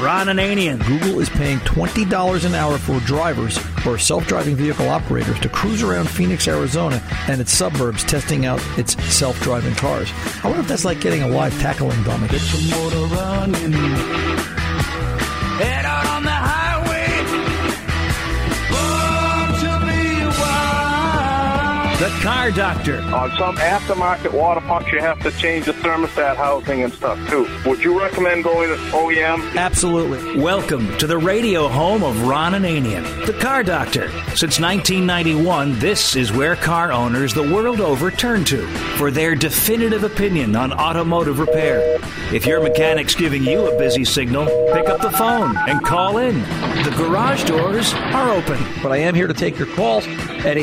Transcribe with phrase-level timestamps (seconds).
[0.00, 0.84] Ron Ananian.
[0.86, 6.08] Google is paying $20 an hour for drivers or self-driving vehicle operators to cruise around
[6.08, 10.10] Phoenix, Arizona and its suburbs testing out its self-driving cars.
[10.44, 12.28] I wonder if that's like getting a live tackling dummy.
[21.98, 23.00] The Car Doctor.
[23.00, 27.48] On some aftermarket water pumps, you have to change the thermostat housing and stuff too.
[27.66, 29.56] Would you recommend going to OEM?
[29.56, 30.40] Absolutely.
[30.40, 34.10] Welcome to the radio home of Ron Ananian, the Car Doctor.
[34.36, 38.64] Since 1991, this is where car owners the world over turn to
[38.96, 41.98] for their definitive opinion on automotive repair.
[42.32, 46.42] If your mechanic's giving you a busy signal, pick up the phone and call in.
[46.84, 48.62] The garage doors are open.
[48.84, 50.56] But I am here to take your calls at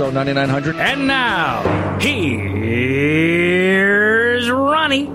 [0.00, 0.74] oh 855-560-9900.
[0.76, 2.50] And now, here's
[4.50, 5.06] Ronnie.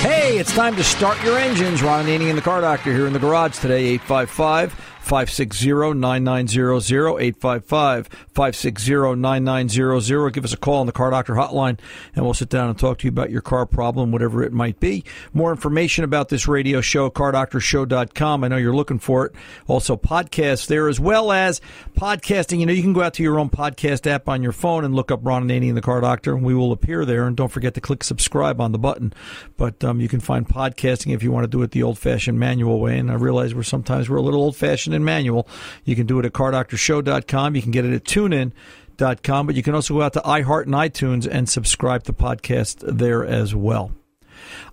[0.00, 1.82] Hey, it's time to start your engines.
[1.82, 4.72] Ron Ananian and the Car Doctor here in the garage today, 855
[5.10, 7.20] 560 9900.
[7.20, 10.30] 855 560 9900.
[10.30, 11.80] Give us a call on the Car Doctor hotline
[12.14, 14.78] and we'll sit down and talk to you about your car problem, whatever it might
[14.78, 15.02] be.
[15.32, 18.44] More information about this radio show, cardoctorshow.com.
[18.44, 19.32] I know you're looking for it.
[19.66, 21.60] Also, podcasts there as well as
[21.98, 22.60] podcasting.
[22.60, 24.94] You know, you can go out to your own podcast app on your phone and
[24.94, 27.26] look up Ron Ananian and the Car Doctor, and we will appear there.
[27.26, 29.12] And don't forget to click subscribe on the button.
[29.56, 32.38] But um, you can find podcasting if you want to do it the old fashioned
[32.38, 32.96] manual way.
[32.96, 35.48] And I realize we're sometimes we're a little old fashioned and manual.
[35.84, 37.56] You can do it at cardoctorshow.com.
[37.56, 40.74] You can get it at tunein.com, but you can also go out to iHeart and
[40.74, 43.92] iTunes and subscribe to the podcast there as well.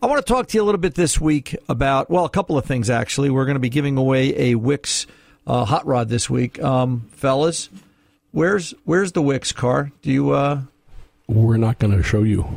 [0.02, 2.58] I want to talk to you a little bit this week about, well, a couple
[2.58, 3.30] of things actually.
[3.30, 5.08] We're going to be giving away a Wix
[5.45, 6.62] uh, hot rod this week.
[6.62, 7.69] Um, fellas,
[8.31, 9.91] where's where's the Wix car?
[10.02, 10.62] Do you uh
[11.28, 12.47] We're not going to show you.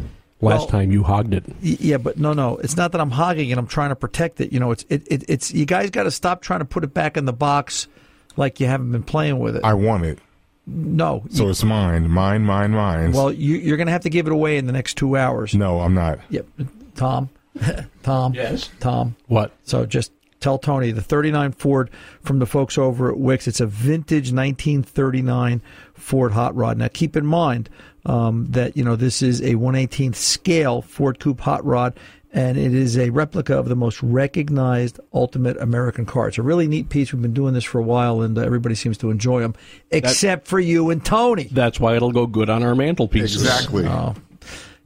[0.43, 1.45] Last Well- time you hogged it.
[1.61, 3.59] Yeah, but no, no, it's not that I'm hogging it.
[3.59, 4.53] I'm trying to protect it.
[4.53, 6.95] You know, it's it, it it's you guys got to stop trying to put it
[6.95, 7.89] back in the box
[8.37, 9.65] like you haven't been playing with it.
[9.65, 10.19] I want it,
[10.67, 13.13] no, so you- it's mine, mine, mine, mine.
[13.13, 15.55] well, you, you're going to have to give it away in the next two hours.
[15.55, 16.21] no, I'm not.
[16.31, 16.47] Yep,
[16.95, 17.29] Tom,
[18.03, 18.71] Tom, Yes.
[18.81, 19.17] Tom.
[19.27, 19.53] What?
[19.65, 21.91] So just tell Tony the 39 Ford
[22.23, 23.47] from the folks over at Wix.
[23.47, 25.63] It's a vintage 1939
[25.95, 26.79] Ford hot rod.
[26.79, 27.69] Now keep in mind
[28.07, 31.95] um, that you know this is a 118th scale Ford Coupe hot rod.
[32.33, 36.29] And it is a replica of the most recognized ultimate American car.
[36.29, 37.13] It's a really neat piece.
[37.13, 39.57] We've been doing this for a while, and uh, everybody seems to enjoy them,
[39.91, 41.49] except for you and Tony.
[41.51, 43.43] That's why it'll go good on our mantelpieces.
[43.43, 43.85] Exactly.
[43.85, 44.15] Oh.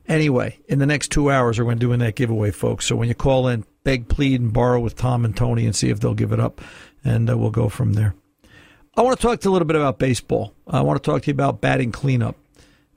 [0.08, 2.86] Anyway, in the next two hours, we're going to do that giveaway, folks.
[2.86, 5.90] So when you call in, beg, plead, and borrow with Tom and Tony and see
[5.90, 6.60] if they'll give it up,
[7.04, 8.14] and uh, we'll go from there.
[8.96, 10.54] I want to talk to you a little bit about baseball.
[10.66, 12.36] I want to talk to you about batting cleanup.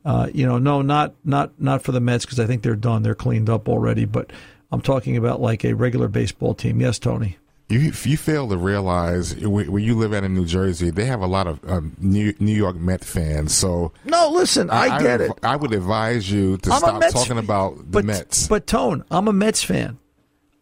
[0.05, 3.03] Uh, you know, no, not not not for the Mets because I think they're done.
[3.03, 4.05] They're cleaned up already.
[4.05, 4.31] But
[4.71, 6.79] I'm talking about like a regular baseball team.
[6.79, 7.37] Yes, Tony.
[7.67, 11.19] You you fail to realize where where you live at in New Jersey, they have
[11.19, 13.53] a lot of um, New New York Met fans.
[13.53, 15.31] So No, listen, I, get it.
[15.43, 17.43] I would advise you to I'm stop Mets talking fan.
[17.43, 18.47] about the but, Mets.
[18.47, 19.97] But Tone, I'm a Mets fan.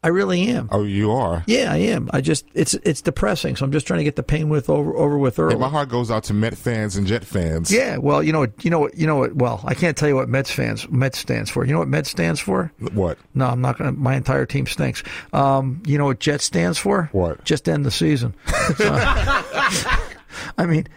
[0.06, 0.70] I really am.
[0.72, 1.44] oh, you are.
[1.48, 2.12] Yeah, I am.
[2.14, 3.56] I just it's it's depressing.
[3.56, 5.54] So I'm just trying to get the pain with over over with early.
[5.54, 7.72] And my heart goes out to Met fans and Jet fans.
[7.72, 9.36] Yeah, well, you know what, you know what, you know what.
[9.36, 11.66] Well, I can't tell you what Mets fans Mets stands for.
[11.66, 12.72] You know what Mets stands for?
[12.94, 13.18] What?
[13.34, 14.00] No, I'm not going to.
[14.00, 15.02] My entire team stinks.
[15.34, 17.10] Um, you know what Jet stands for?
[17.12, 17.44] What?
[17.44, 18.36] Just end the season.
[18.78, 18.94] So-
[20.58, 20.88] I mean,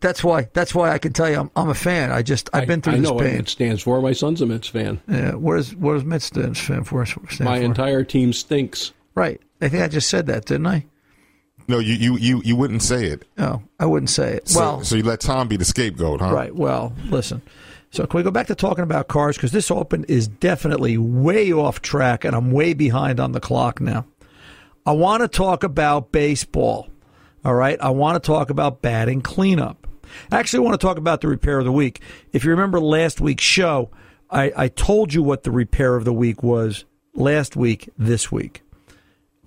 [0.00, 0.48] that's why.
[0.52, 2.12] That's why I can tell you I'm, I'm a fan.
[2.12, 3.36] I just I've been through I this know what pain.
[3.40, 4.00] it stands for.
[4.00, 5.00] My son's a Mets fan.
[5.08, 7.04] Yeah, what is what does Mets stand stand for?
[7.04, 7.64] Stand My for?
[7.64, 8.92] entire team stinks.
[9.14, 9.40] right.
[9.60, 10.84] I think I just said that, didn't I?
[11.68, 13.24] No, you you you, you wouldn't say it.
[13.38, 14.48] No, I wouldn't say it.
[14.48, 16.32] So, well, so you let Tom be the scapegoat, huh?
[16.32, 16.54] Right.
[16.54, 17.42] Well, listen.
[17.90, 21.52] So can we go back to talking about cars because this Open is definitely way
[21.52, 24.04] off track, and I'm way behind on the clock now.
[24.84, 26.88] I want to talk about baseball.
[27.46, 27.80] All right.
[27.80, 29.86] I want to talk about batting cleanup.
[30.30, 32.00] Actually, I want to talk about the repair of the week.
[32.32, 33.90] If you remember last week's show,
[34.30, 38.62] I, I told you what the repair of the week was last week, this week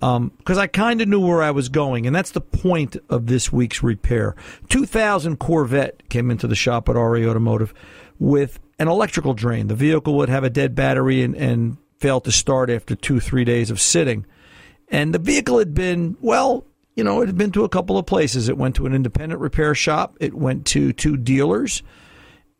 [0.02, 3.26] um, because I kind of knew where I was going, and that's the point of
[3.26, 4.34] this week's repair.
[4.68, 7.74] 2000 Corvette came into the shop at RA Automotive
[8.18, 9.66] with an electrical drain.
[9.66, 13.44] The vehicle would have a dead battery and, and fail to start after two, three
[13.44, 14.24] days of sitting.
[14.88, 16.64] And the vehicle had been, well,
[17.00, 18.50] you know, it had been to a couple of places.
[18.50, 21.82] It went to an independent repair shop, it went to two dealers.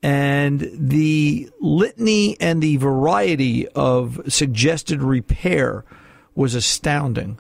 [0.03, 5.85] And the litany and the variety of suggested repair
[6.35, 7.39] was astounding.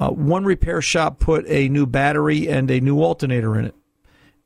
[0.00, 3.76] Uh, one repair shop put a new battery and a new alternator in it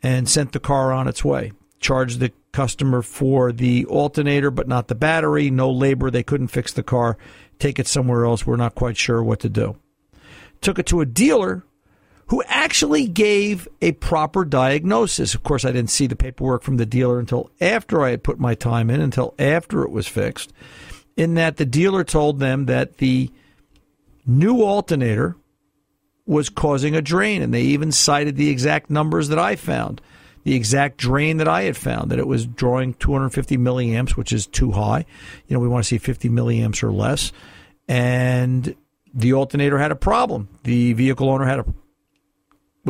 [0.02, 1.52] and sent the car on its way.
[1.80, 5.48] Charged the customer for the alternator, but not the battery.
[5.48, 6.10] No labor.
[6.10, 7.16] They couldn't fix the car.
[7.58, 8.46] Take it somewhere else.
[8.46, 9.76] We're not quite sure what to do.
[10.60, 11.64] took it to a dealer
[12.30, 15.34] who actually gave a proper diagnosis.
[15.34, 18.38] Of course, I didn't see the paperwork from the dealer until after I had put
[18.38, 20.52] my time in, until after it was fixed.
[21.16, 23.32] In that the dealer told them that the
[24.24, 25.36] new alternator
[26.24, 30.00] was causing a drain, and they even cited the exact numbers that I found,
[30.44, 34.46] the exact drain that I had found, that it was drawing 250 milliamps, which is
[34.46, 35.04] too high.
[35.48, 37.32] You know, we want to see 50 milliamps or less.
[37.88, 38.76] And
[39.12, 40.48] the alternator had a problem.
[40.62, 41.64] The vehicle owner had a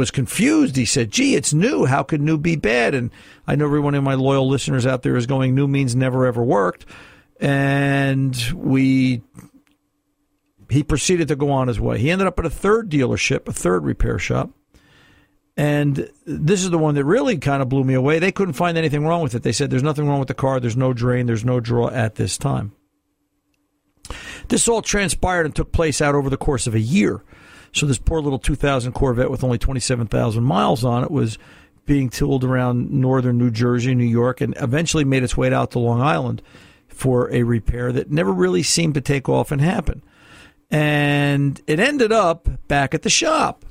[0.01, 0.75] was confused.
[0.75, 1.85] He said, "Gee, it's new.
[1.85, 3.11] How could new be bad?" And
[3.47, 6.27] I know every one of my loyal listeners out there is going, "New means never
[6.27, 6.87] ever worked."
[7.39, 9.23] And we
[10.71, 11.99] he proceeded to go on his way.
[11.99, 14.51] He ended up at a third dealership, a third repair shop.
[15.57, 18.19] And this is the one that really kind of blew me away.
[18.19, 19.43] They couldn't find anything wrong with it.
[19.43, 20.59] They said there's nothing wrong with the car.
[20.59, 21.27] There's no drain.
[21.27, 22.73] There's no draw at this time.
[24.49, 27.23] This all transpired and took place out over the course of a year.
[27.73, 31.39] So this poor little 2000 Corvette with only 27,000 miles on it was
[31.87, 35.79] being tooled around northern New Jersey, New York, and eventually made its way out to
[35.79, 36.43] Long Island
[36.89, 40.03] for a repair that never really seemed to take off and happen.
[40.71, 43.65] And it ended up back at the shop.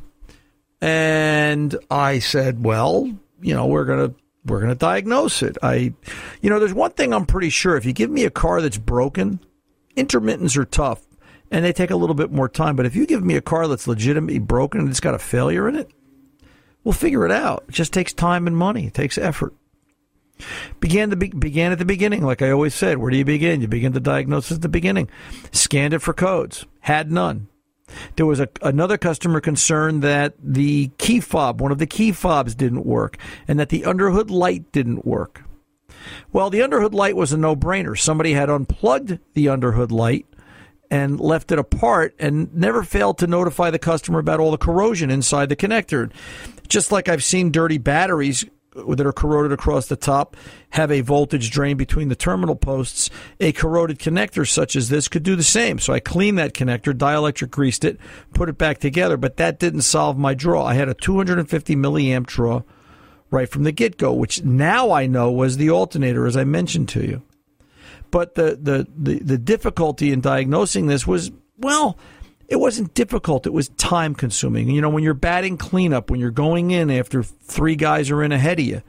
[0.82, 3.10] And I said, well,
[3.42, 5.58] you know, we're going to we're going to diagnose it.
[5.62, 5.94] I
[6.42, 8.78] you know, there's one thing I'm pretty sure if you give me a car that's
[8.78, 9.40] broken,
[9.96, 11.06] intermittents are tough
[11.52, 13.68] and they take a little bit more time, but if you give me a car
[13.68, 15.92] that's legitimately broken and it's got a failure in it,
[16.84, 17.66] we'll figure it out.
[17.68, 18.88] It just takes time and money.
[18.88, 19.54] It takes effort.
[20.80, 22.98] Began the began at the beginning, like I always said.
[22.98, 23.60] Where do you begin?
[23.60, 25.10] You begin the diagnosis at the beginning.
[25.52, 26.66] Scanned it for codes.
[26.80, 27.50] Had none.
[28.16, 32.56] There was a, another customer concerned that the key fob, one of the key fobs,
[32.56, 33.18] didn't work,
[33.48, 35.44] and that the underhood light didn't work.
[36.32, 37.98] Well, the underhood light was a no-brainer.
[37.98, 40.26] Somebody had unplugged the underhood light
[40.92, 45.12] and left it apart and never failed to notify the customer about all the corrosion
[45.12, 46.12] inside the connector.
[46.68, 48.46] Just like I've seen dirty batteries
[48.76, 50.38] that are corroded across the top
[50.72, 53.10] have a voltage drain between the terminal posts.
[53.40, 55.80] A corroded connector such as this could do the same.
[55.80, 58.00] So I cleaned that connector, dielectric greased it,
[58.34, 60.66] put it back together, but that didn't solve my draw.
[60.66, 62.62] I had a 250 milliamp draw
[63.32, 66.90] right from the get go, which now I know was the alternator, as I mentioned
[66.90, 67.22] to you.
[68.12, 71.98] But the, the, the, the difficulty in diagnosing this was, well,
[72.48, 73.46] it wasn't difficult.
[73.46, 74.70] It was time consuming.
[74.70, 78.32] You know, when you're batting cleanup, when you're going in after three guys are in
[78.32, 78.82] ahead of you,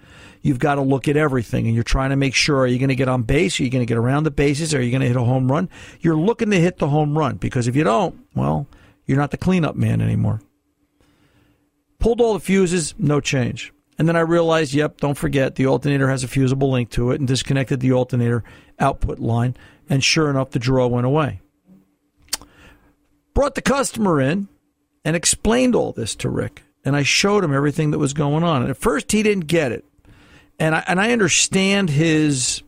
[0.42, 2.88] you've got to look at everything and you're trying to make sure are you going
[2.88, 3.60] to get on base?
[3.60, 4.74] Are you going to get around the bases?
[4.74, 5.68] Are you going to hit a home run?
[6.00, 8.66] You're looking to hit the home run because if you don't, well,
[9.06, 10.40] you're not the cleanup man anymore.
[11.98, 13.74] Pulled all the fuses, no change.
[14.00, 17.20] And then I realized, yep, don't forget the alternator has a fusible link to it
[17.20, 18.42] and disconnected the alternator
[18.78, 19.58] output line.
[19.90, 21.42] And sure enough, the draw went away.
[23.34, 24.48] Brought the customer in
[25.04, 26.62] and explained all this to Rick.
[26.82, 28.62] And I showed him everything that was going on.
[28.62, 29.84] And at first, he didn't get it.
[30.58, 32.62] And I, and I understand his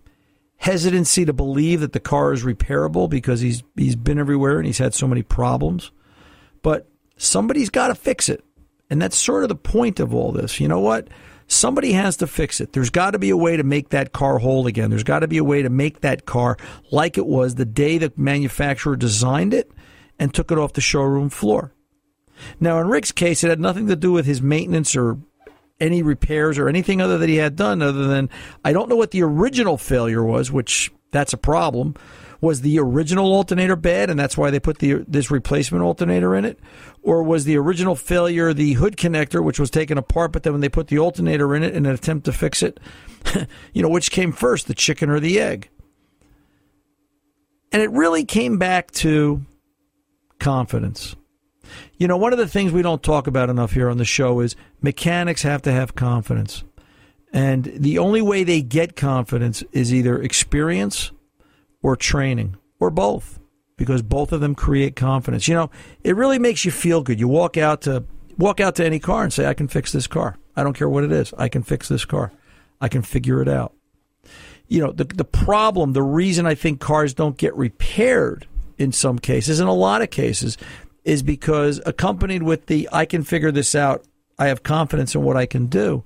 [0.56, 4.76] hesitancy to believe that the car is repairable because he's he's been everywhere and he's
[4.76, 5.92] had so many problems.
[6.60, 8.44] But somebody's got to fix it.
[8.92, 10.60] And that's sort of the point of all this.
[10.60, 11.08] You know what?
[11.46, 12.74] Somebody has to fix it.
[12.74, 14.90] There's got to be a way to make that car whole again.
[14.90, 16.58] There's got to be a way to make that car
[16.90, 19.72] like it was the day the manufacturer designed it
[20.18, 21.72] and took it off the showroom floor.
[22.60, 25.16] Now, in Rick's case, it had nothing to do with his maintenance or
[25.80, 28.28] any repairs or anything other that he had done, other than
[28.62, 31.94] I don't know what the original failure was, which that's a problem
[32.42, 36.44] was the original alternator bad, and that's why they put the this replacement alternator in
[36.44, 36.58] it,
[37.00, 40.60] or was the original failure the hood connector, which was taken apart, but then when
[40.60, 42.80] they put the alternator in it in an attempt to fix it,
[43.72, 45.70] you know, which came first, the chicken or the egg?
[47.70, 49.42] And it really came back to
[50.40, 51.14] confidence.
[51.96, 54.40] You know, one of the things we don't talk about enough here on the show
[54.40, 56.64] is mechanics have to have confidence.
[57.32, 61.12] And the only way they get confidence is either experience
[61.82, 63.38] or training or both
[63.76, 65.48] because both of them create confidence.
[65.48, 65.70] You know,
[66.04, 67.18] it really makes you feel good.
[67.18, 68.04] You walk out to
[68.38, 70.38] walk out to any car and say I can fix this car.
[70.54, 71.32] I don't care what it is.
[71.36, 72.32] I can fix this car.
[72.80, 73.74] I can figure it out.
[74.68, 78.46] You know, the the problem, the reason I think cars don't get repaired
[78.78, 80.56] in some cases, in a lot of cases,
[81.04, 84.04] is because accompanied with the I can figure this out,
[84.38, 86.04] I have confidence in what I can do.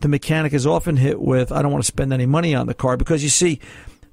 [0.00, 2.74] The mechanic is often hit with I don't want to spend any money on the
[2.74, 3.60] car because you see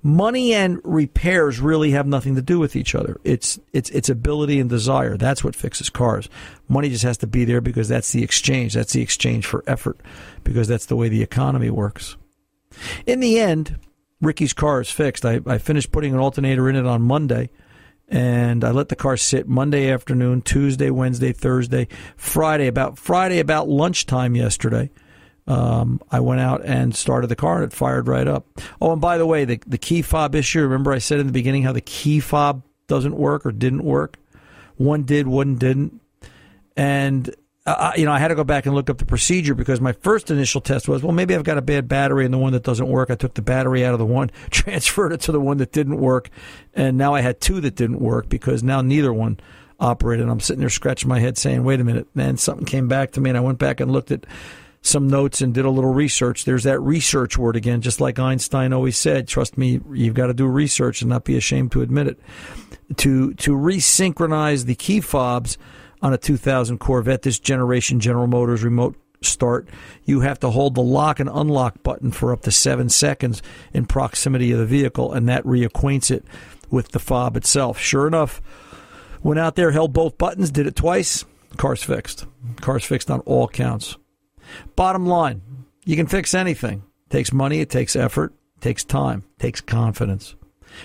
[0.04, 3.20] money and repairs really have nothing to do with each other.
[3.24, 5.18] It's it's its ability and desire.
[5.18, 6.30] That's what fixes cars.
[6.68, 8.74] Money just has to be there because that's the exchange.
[8.74, 10.00] That's the exchange for effort
[10.44, 12.18] because that's the way the economy works.
[13.06, 13.80] In the end,
[14.22, 15.26] Ricky's car is fixed.
[15.26, 17.50] I, I finished putting an alternator in it on Monday,
[18.10, 22.68] and I let the car sit Monday afternoon, Tuesday, Wednesday, Thursday, Friday.
[22.68, 24.90] About Friday, about lunchtime yesterday,
[25.48, 28.46] um, I went out and started the car, and it fired right up.
[28.80, 30.62] Oh, and by the way, the the key fob issue.
[30.62, 34.18] Remember, I said in the beginning how the key fob doesn't work or didn't work.
[34.78, 36.02] One did, one didn't,
[36.76, 37.34] and
[37.66, 39.94] uh, you know, I had to go back and look up the procedure because my
[39.94, 42.64] first initial test was, well, maybe I've got a bad battery in the one that
[42.64, 43.10] doesn't work.
[43.10, 45.98] I took the battery out of the one, transferred it to the one that didn't
[45.98, 46.30] work,
[46.74, 49.40] and now I had two that didn't work because now neither one
[49.80, 50.28] operated.
[50.28, 53.22] I'm sitting there scratching my head saying, wait a minute, man, something came back to
[53.22, 54.26] me, and I went back and looked at
[54.84, 56.44] some notes and did a little research.
[56.44, 59.28] There's that research word again, just like Einstein always said.
[59.28, 62.20] Trust me, you've got to do research and not be ashamed to admit it.
[62.98, 65.58] To to resynchronize the key fobs
[66.02, 69.70] on a 2000 Corvette, this generation General Motors remote start,
[70.04, 73.42] you have to hold the lock and unlock button for up to seven seconds
[73.74, 76.26] in proximity of the vehicle, and that reacquaints it
[76.70, 77.80] with the fob itself.
[77.80, 78.42] Sure enough,
[79.24, 81.24] went out there, held both buttons, did it twice,
[81.56, 82.26] car's fixed.
[82.60, 83.96] Car's fixed on all counts.
[84.76, 85.42] Bottom line,
[85.86, 86.84] you can fix anything.
[87.08, 90.36] It takes money, it takes effort, it takes time, it takes confidence.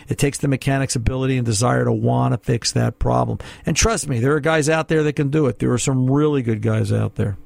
[0.07, 3.38] It takes the mechanic's ability and desire to want to fix that problem.
[3.65, 5.59] And trust me, there are guys out there that can do it.
[5.59, 7.38] There are some really good guys out there.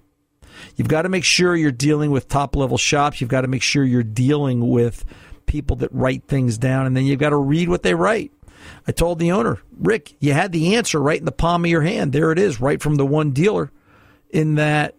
[0.76, 3.21] You've got to make sure you're dealing with top level shops.
[3.21, 5.04] You've got to make sure you're dealing with
[5.47, 8.33] people that write things down, and then you've got to read what they write.
[8.87, 11.83] I told the owner, Rick, you had the answer right in the palm of your
[11.83, 12.12] hand.
[12.12, 13.71] There it is, right from the one dealer,
[14.31, 14.95] in that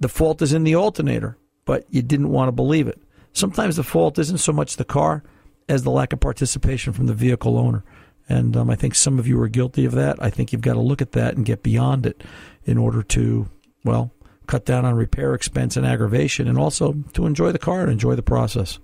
[0.00, 3.00] the fault is in the alternator, but you didn't want to believe it.
[3.32, 5.22] Sometimes the fault isn't so much the car
[5.68, 7.84] as the lack of participation from the vehicle owner.
[8.28, 10.22] And um, I think some of you are guilty of that.
[10.22, 12.22] I think you've got to look at that and get beyond it
[12.64, 13.48] in order to,
[13.84, 14.12] well,
[14.46, 18.16] cut down on repair expense and aggravation and also to enjoy the car and enjoy
[18.16, 18.78] the process.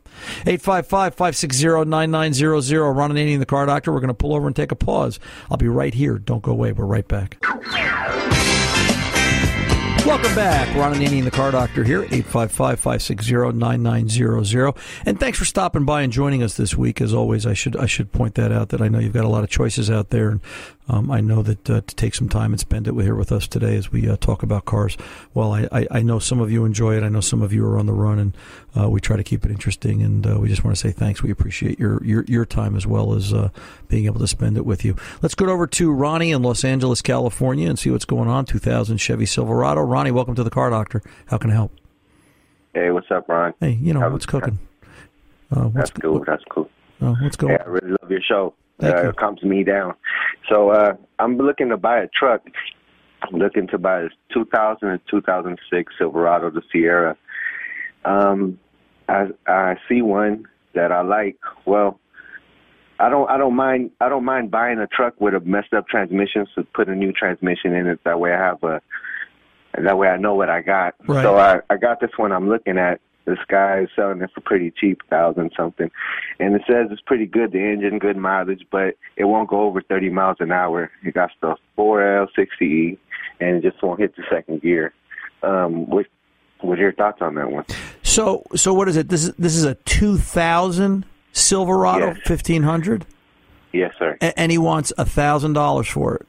[0.46, 2.92] 855 560 9900.
[2.92, 3.92] Ron Ananian, the car doctor.
[3.92, 5.18] We're going to pull over and take a pause.
[5.50, 6.18] I'll be right here.
[6.18, 6.72] Don't go away.
[6.72, 7.38] We're right back.
[10.06, 10.72] Welcome back.
[10.76, 14.74] Ron Ananian, the car doctor here, 855 560 9900.
[15.04, 17.00] And thanks for stopping by and joining us this week.
[17.00, 19.28] As always, I should I should point that out that I know you've got a
[19.28, 20.28] lot of choices out there.
[20.28, 20.40] And
[20.88, 23.48] um, I know that uh, to take some time and spend it here with us
[23.48, 24.96] today as we uh, talk about cars.
[25.34, 27.02] Well, I, I, I, know some of you enjoy it.
[27.02, 28.36] I know some of you are on the run, and
[28.78, 30.02] uh, we try to keep it interesting.
[30.02, 31.22] And uh, we just want to say thanks.
[31.22, 33.48] We appreciate your your, your time as well as uh,
[33.88, 34.94] being able to spend it with you.
[35.22, 38.44] Let's go over to Ronnie in Los Angeles, California, and see what's going on.
[38.44, 39.80] 2000 Chevy Silverado.
[39.80, 41.02] Ronnie, welcome to the Car Doctor.
[41.26, 41.72] How can I help?
[42.74, 43.54] Hey, what's up, Ron?
[43.58, 44.58] Hey, you know what's cooking?
[45.50, 46.24] Uh, what's, that's cool.
[46.24, 46.70] That's cool.
[46.98, 47.54] what's going?
[47.54, 48.54] Yeah, I really love your show.
[48.82, 49.94] Uh, it calms me down.
[50.48, 52.42] So uh, I'm looking to buy a truck.
[53.22, 57.16] I'm looking to buy a 2000 and 2006 Silverado, the Sierra.
[58.04, 58.58] Um,
[59.08, 61.38] I I see one that I like.
[61.64, 61.98] Well,
[62.98, 65.88] I don't I don't mind I don't mind buying a truck with a messed up
[65.88, 68.00] transmission, so put a new transmission in it.
[68.04, 68.80] That way I have a
[69.78, 70.94] that way I know what I got.
[71.06, 71.22] Right.
[71.22, 73.00] So I I got this one I'm looking at.
[73.26, 75.90] This guy is selling it for pretty cheap, thousand something,
[76.38, 77.52] and it says it's pretty good.
[77.52, 80.90] The engine, good mileage, but it won't go over 30 miles an hour.
[81.04, 82.96] It got the 4L60E,
[83.40, 84.94] and it just won't hit the second gear.
[85.42, 86.06] Um, what
[86.60, 87.64] what are your thoughts on that one?
[88.02, 89.08] So so what is it?
[89.08, 92.28] This is this is a 2000 Silverado Yes.
[92.28, 93.04] 1500,
[93.72, 94.16] Yes, sir.
[94.22, 96.26] A- and he wants a thousand dollars for it.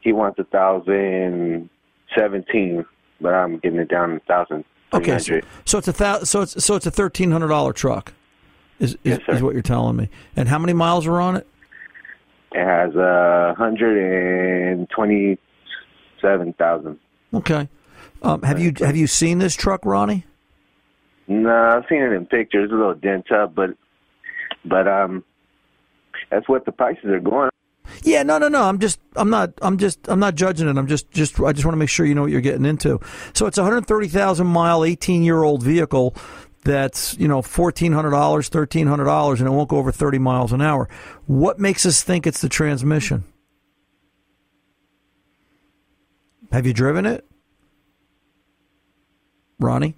[0.00, 1.70] He wants a thousand
[2.18, 2.84] seventeen,
[3.20, 4.64] but I'm getting it down to thousand.
[4.94, 8.12] Okay, so, so it's a thou, so it's so it's a thirteen hundred dollar truck,
[8.78, 10.10] is is, Yes, is what you're telling me.
[10.36, 11.46] And how many miles are on it?
[12.52, 13.96] It has a hundred
[14.72, 16.98] and twenty-seven thousand.
[17.32, 17.68] Okay.
[18.22, 20.26] Um, have you have you seen this truck, Ronnie?
[21.26, 22.70] No, I've seen it in pictures.
[22.70, 23.70] A little dent up, but
[24.64, 25.24] but um,
[26.30, 27.50] that's what the prices are going.
[28.04, 28.62] Yeah, no, no, no.
[28.62, 30.76] I'm just, I'm not, I'm just, I'm not judging it.
[30.76, 33.00] I'm just, just, I just want to make sure you know what you're getting into.
[33.34, 36.14] So it's a 130,000 mile, 18 year old vehicle
[36.64, 40.88] that's, you know, $1,400, $1,300, and it won't go over 30 miles an hour.
[41.26, 43.24] What makes us think it's the transmission?
[46.52, 47.24] Have you driven it?
[49.58, 49.96] Ronnie?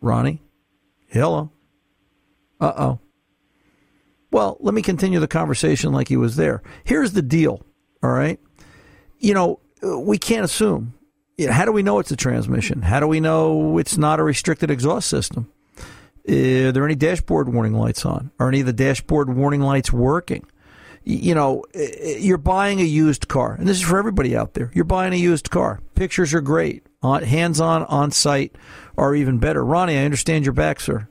[0.00, 0.40] Ronnie?
[1.08, 1.50] Hello?
[2.60, 2.98] Uh oh.
[4.36, 6.62] Well, let me continue the conversation like he was there.
[6.84, 7.64] Here's the deal,
[8.02, 8.38] all right?
[9.18, 10.92] You know, we can't assume.
[11.38, 12.82] You know, how do we know it's a transmission?
[12.82, 15.50] How do we know it's not a restricted exhaust system?
[16.28, 18.30] Are there any dashboard warning lights on?
[18.38, 20.44] Are any of the dashboard warning lights working?
[21.02, 21.80] You know, uh,
[22.18, 24.70] you're buying a used car, and this is for everybody out there.
[24.74, 25.80] You're buying a used car.
[25.94, 26.84] Pictures are great.
[27.02, 28.54] On, hands on, on site
[28.98, 29.64] are even better.
[29.64, 31.08] Ronnie, I understand your back, sir.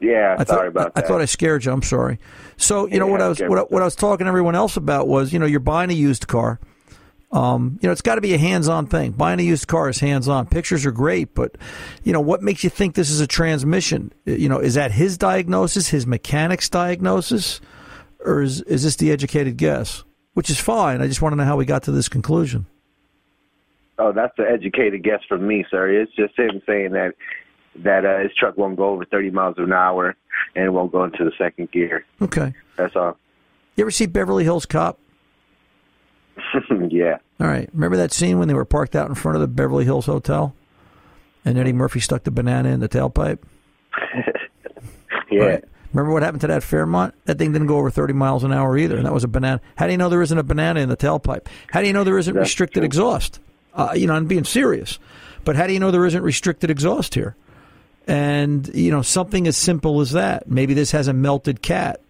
[0.00, 1.04] Yeah, I thought, sorry about I, that.
[1.04, 1.72] I thought I scared you.
[1.72, 2.18] I'm sorry.
[2.56, 4.76] So you know what I was what, I- what I was talking to everyone else
[4.76, 6.60] about was you know you're buying a used car.
[7.32, 9.12] Um, you know it's got to be a hands-on thing.
[9.12, 10.46] Buying a used car is hands-on.
[10.46, 11.56] Pictures are great, but
[12.04, 14.12] you know what makes you think this is a transmission?
[14.24, 17.60] You know, is that his diagnosis, his mechanic's diagnosis,
[18.20, 20.04] or is is this the educated guess?
[20.34, 21.00] Which is fine.
[21.00, 22.66] I just want to know how we got to this conclusion.
[23.98, 25.88] Oh, that's an educated guess from me, sir.
[25.90, 27.14] It's just him saying that
[27.84, 30.16] that uh, his truck won't go over 30 miles an hour
[30.54, 32.04] and it won't go into the second gear.
[32.20, 32.52] Okay.
[32.76, 33.16] That's all.
[33.76, 34.98] You ever see Beverly Hills Cop?
[36.90, 37.18] yeah.
[37.40, 37.68] All right.
[37.72, 40.54] Remember that scene when they were parked out in front of the Beverly Hills Hotel,
[41.44, 43.38] and Eddie Murphy stuck the banana in the tailpipe?
[45.30, 45.42] Yeah.
[45.42, 45.64] Right.
[45.92, 47.14] Remember what happened to that Fairmont?
[47.24, 49.60] That thing didn't go over 30 miles an hour either, and that was a banana.
[49.76, 51.46] How do you know there isn't a banana in the tailpipe?
[51.70, 52.86] How do you know there isn't That's restricted true.
[52.86, 53.40] exhaust?
[53.74, 54.98] Uh, you know, I'm being serious.
[55.44, 57.34] But how do you know there isn't restricted exhaust here?
[58.06, 60.48] And, you know, something as simple as that.
[60.48, 62.00] Maybe this has a melted cat,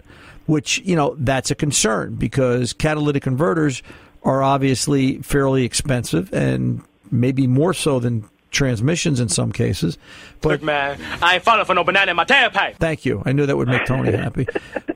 [0.47, 3.83] which, you know, that's a concern because catalytic converters
[4.23, 9.97] are obviously fairly expensive and maybe more so than transmissions in some cases.
[10.41, 12.77] But Look, man, I ain't falling for no banana in my tailpipe.
[12.77, 13.23] Thank you.
[13.25, 14.47] I knew that would make Tony happy.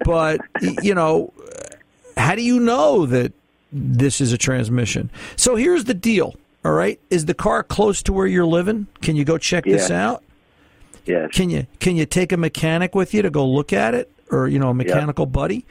[0.04, 0.40] But,
[0.83, 1.33] you know,
[2.16, 3.33] how do you know that
[3.73, 5.11] this is a transmission?
[5.37, 7.00] So here's the deal, all right?
[7.09, 8.87] Is the car close to where you're living?
[9.00, 10.23] Can you go check this out?
[11.11, 11.31] Yes.
[11.33, 14.47] Can you can you take a mechanic with you to go look at it or,
[14.49, 15.67] you know, a mechanical buddy?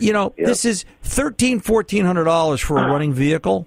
[0.00, 0.46] You know, Yep.
[0.46, 3.66] this is thirteen, fourteen hundred dollars for a running vehicle.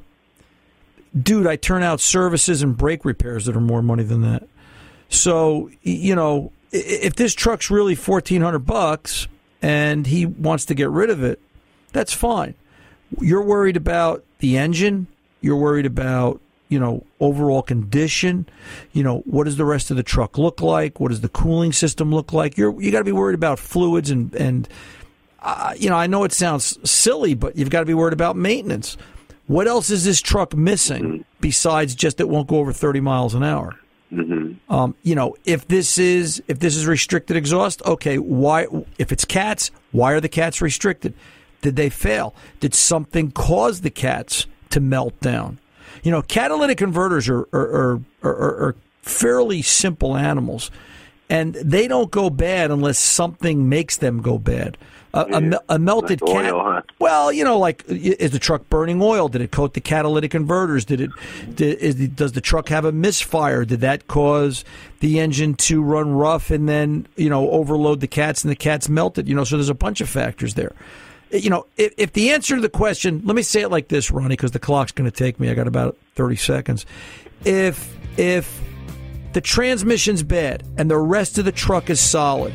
[1.19, 4.47] Dude, I turn out services and brake repairs that are more money than that.
[5.09, 9.27] So you know, if this truck's really fourteen hundred bucks
[9.61, 11.39] and he wants to get rid of it,
[11.91, 12.55] that's fine.
[13.19, 15.07] You're worried about the engine.
[15.41, 16.39] You're worried about
[16.71, 18.47] you know overall condition.
[18.93, 20.99] You know what does the rest of the truck look like?
[20.99, 22.57] What does the cooling system look like?
[22.57, 24.67] You're you got to be worried about fluids and and
[25.41, 28.37] uh, you know I know it sounds silly, but you've got to be worried about
[28.37, 28.97] maintenance.
[29.47, 33.43] What else is this truck missing besides just it won't go over thirty miles an
[33.43, 33.75] hour?
[34.69, 39.25] Um, you know, if this is if this is restricted exhaust, okay, why if it's
[39.25, 41.13] cats, why are the cats restricted?
[41.61, 42.33] Did they fail?
[42.61, 45.59] Did something cause the cats to melt down?
[46.03, 50.71] You know, catalytic converters are are, are, are, are fairly simple animals,
[51.29, 54.77] and they don't go bad unless something makes them go bad.
[55.13, 55.25] A,
[55.69, 56.53] a a melted Like cat.
[56.53, 56.81] oil, huh?
[56.99, 59.27] Well, you know, like is the truck burning oil?
[59.27, 60.85] Did it coat the catalytic converters?
[60.85, 61.11] Did it?
[61.53, 63.65] Did, is the, does the truck have a misfire?
[63.65, 64.63] Did that cause
[65.01, 68.87] the engine to run rough and then you know overload the cats and the cats
[68.87, 69.27] melted?
[69.27, 70.73] You know, so there's a bunch of factors there.
[71.31, 74.11] You know, if, if the answer to the question, let me say it like this,
[74.11, 75.49] Ronnie, because the clock's going to take me.
[75.49, 76.85] I got about thirty seconds.
[77.45, 78.61] If if
[79.33, 82.53] the transmission's bad and the rest of the truck is solid,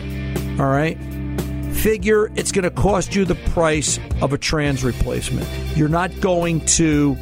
[0.60, 0.98] all right
[1.76, 5.46] figure it's going to cost you the price of a trans replacement.
[5.76, 7.16] You're not going to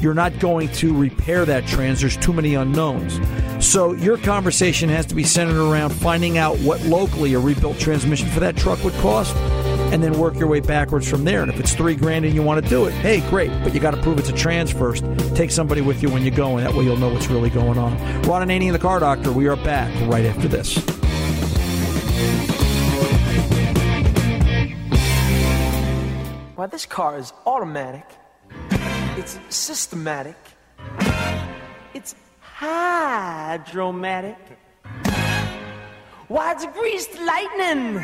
[0.00, 2.00] you're not going to repair that trans.
[2.00, 3.18] There's too many unknowns.
[3.64, 8.28] So your conversation has to be centered around finding out what locally a rebuilt transmission
[8.28, 9.34] for that truck would cost
[9.92, 11.42] and then work your way backwards from there.
[11.42, 13.50] And if it's three grand and you want to do it, hey, great.
[13.62, 15.04] But you got to prove it's a trans first.
[15.34, 17.78] Take somebody with you when you go, and that way you'll know what's really going
[17.78, 17.96] on.
[18.22, 20.76] Ron Ananian and the Car Doctor, we are back right after this.
[26.56, 28.06] Why, this car is automatic.
[29.18, 30.36] It's systematic.
[31.94, 34.38] It's hydromatic.
[36.28, 37.98] Why, it's greased lightning.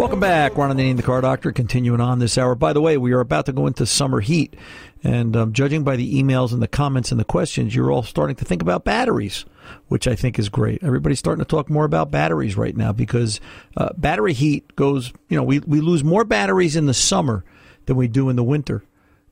[0.00, 2.54] Welcome back, Ron Ananian, the Car Doctor, continuing on this hour.
[2.54, 4.56] By the way, we are about to go into summer heat,
[5.04, 8.34] and um, judging by the emails and the comments and the questions, you're all starting
[8.36, 9.44] to think about batteries,
[9.88, 10.82] which I think is great.
[10.82, 13.42] Everybody's starting to talk more about batteries right now because
[13.76, 17.44] uh, battery heat goes, you know, we, we lose more batteries in the summer
[17.84, 18.82] than we do in the winter.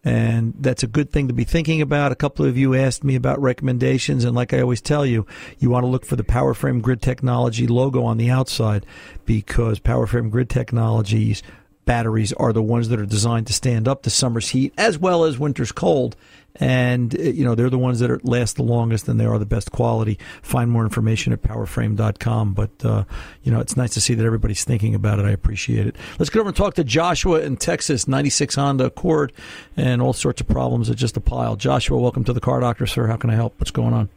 [0.04, 2.12] And that's a good thing to be thinking about.
[2.12, 5.26] A couple of you asked me about recommendations, and like I always tell you,
[5.58, 8.86] you want to look for the PowerFrame Grid Technology logo on the outside
[9.24, 11.42] because PowerFrame Grid Technologies
[11.88, 15.24] batteries are the ones that are designed to stand up to summer's heat as well
[15.24, 16.16] as winter's cold.
[16.60, 19.38] And, uh, you know, they're the ones that are, last the longest and they are
[19.38, 20.18] the best quality.
[20.42, 22.52] Find more information at powerframe.com.
[22.52, 23.04] But, uh,
[23.42, 25.24] you know, it's nice to see that everybody's thinking about it.
[25.24, 25.96] I appreciate it.
[26.18, 29.32] Let's go over and talk to Joshua in Texas, 96 Honda Accord,
[29.76, 30.90] and all sorts of problems.
[30.90, 31.56] It's just a pile.
[31.56, 33.06] Joshua, welcome to the car doctor, sir.
[33.06, 33.54] How can I help?
[33.58, 34.10] What's going on?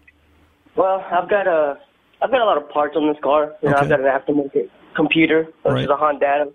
[0.75, 1.77] Well, I've got a
[2.21, 3.53] I've got a lot of parts on this car.
[3.63, 3.83] You know, Okay.
[3.83, 5.83] I've got an aftermarket computer, which Right.
[5.85, 6.47] is a Honda.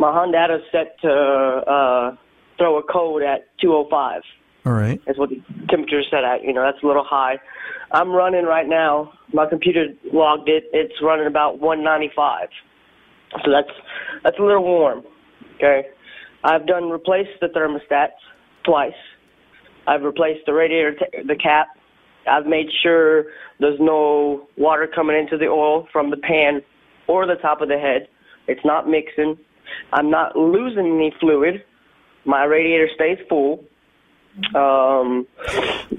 [0.00, 2.16] My Honda is set to uh,
[2.56, 4.22] throw a code at 205.
[4.64, 4.98] All right.
[5.06, 6.42] That's what the temperature is set at.
[6.42, 7.34] You know, that's a little high.
[7.92, 9.12] I'm running right now.
[9.34, 10.64] My computer logged it.
[10.72, 12.48] It's running about 195.
[13.44, 13.68] So that's
[14.24, 15.02] that's a little warm.
[15.56, 15.88] Okay.
[16.44, 18.16] I've done replaced the thermostats
[18.64, 18.92] twice.
[19.86, 21.68] I've replaced the radiator, t- the cap.
[22.26, 23.24] I've made sure
[23.58, 26.62] there's no water coming into the oil from the pan
[27.06, 28.08] or the top of the head.
[28.48, 29.36] It's not mixing.
[29.92, 31.64] I'm not losing any fluid.
[32.24, 33.64] My radiator stays full.
[34.54, 35.26] Um,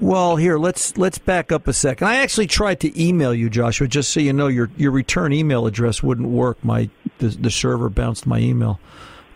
[0.00, 2.06] Well, here let's let's back up a second.
[2.08, 5.66] I actually tried to email you, Joshua, just so you know your your return email
[5.66, 6.64] address wouldn't work.
[6.64, 8.80] My the, the server bounced my email.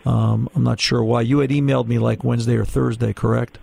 [0.05, 1.21] Um, I'm not sure why.
[1.21, 3.59] You had emailed me like Wednesday or Thursday, correct?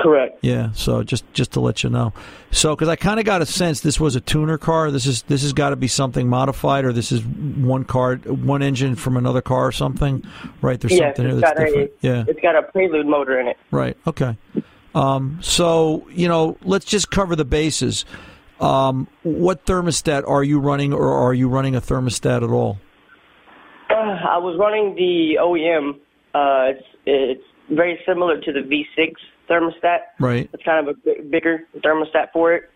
[0.00, 0.38] Correct.
[0.42, 0.72] Yeah.
[0.72, 2.12] So just just to let you know.
[2.50, 4.90] So because I kind of got a sense this was a tuner car.
[4.90, 8.62] This is this has got to be something modified, or this is one car, one
[8.62, 10.24] engine from another car or something,
[10.60, 10.80] right?
[10.80, 11.90] There's yes, something here it's that's got different.
[11.90, 12.24] a yeah.
[12.28, 13.56] it's got a prelude motor in it.
[13.70, 13.96] Right.
[14.06, 14.36] Okay.
[14.94, 18.04] Um, so you know, let's just cover the bases.
[18.60, 22.78] Um, what thermostat are you running, or are you running a thermostat at all?
[23.90, 25.98] Uh, I was running the OEM.
[26.34, 29.14] Uh, it's it's very similar to the V6
[29.48, 29.98] thermostat.
[30.20, 30.48] Right.
[30.52, 32.70] It's kind of a bigger thermostat for it.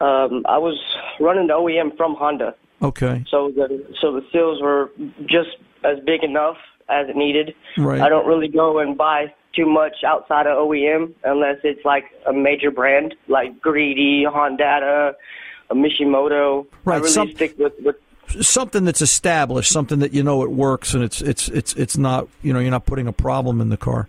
[0.00, 0.78] Um, I was
[1.18, 3.24] running the OEM from Honda, Okay.
[3.28, 4.90] so the so the seals were
[5.26, 6.56] just as big enough
[6.88, 7.54] as it needed.
[7.76, 8.00] Right.
[8.00, 12.32] I don't really go and buy too much outside of OEM unless it's like a
[12.32, 15.14] major brand like GReddy, Honda,
[15.72, 16.64] Mishimoto.
[16.64, 17.96] I Right, really some- stick with, with
[18.40, 22.28] Something that's established, something that you know it works, and it's it's it's it's not
[22.42, 24.06] you know you're not putting a problem in the car.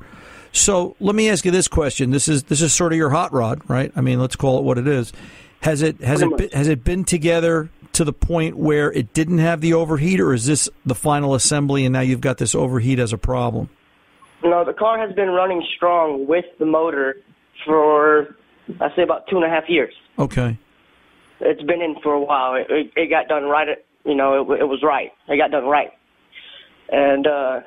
[0.51, 3.33] So let me ask you this question: This is this is sort of your hot
[3.33, 3.91] rod, right?
[3.95, 5.13] I mean, let's call it what it is.
[5.61, 9.13] Has it has Pretty it been, has it been together to the point where it
[9.13, 12.55] didn't have the overheat, or is this the final assembly and now you've got this
[12.55, 13.69] overheat as a problem?
[14.43, 17.17] No, the car has been running strong with the motor
[17.65, 18.35] for
[18.79, 19.93] I say about two and a half years.
[20.17, 20.57] Okay.
[21.41, 22.55] It's been in for a while.
[22.55, 23.67] It, it, it got done right.
[23.67, 25.11] At, you know, it, it was right.
[25.27, 25.91] It got done right.
[26.91, 27.59] And uh,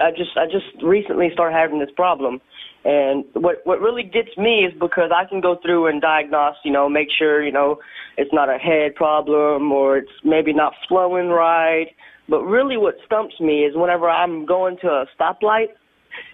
[0.00, 2.40] I just I just recently started having this problem.
[2.84, 6.72] And what what really gets me is because I can go through and diagnose, you
[6.72, 7.78] know, make sure you know
[8.16, 11.88] it's not a head problem or it's maybe not flowing right.
[12.28, 15.68] But really, what stumps me is whenever I'm going to a stoplight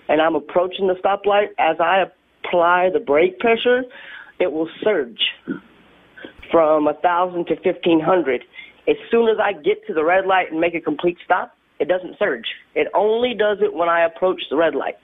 [0.08, 2.04] and I'm approaching the stoplight, as I
[2.44, 3.82] apply the brake pressure,
[4.40, 5.20] it will surge
[6.50, 8.42] from a thousand to fifteen hundred.
[8.86, 11.88] As soon as I get to the red light and make a complete stop, it
[11.88, 12.46] doesn't surge.
[12.74, 14.96] It only does it when I approach the red light.